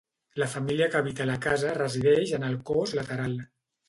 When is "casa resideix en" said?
1.43-2.47